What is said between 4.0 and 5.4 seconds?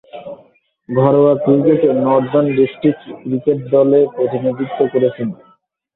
প্রতিনিধিত্ব করছেন।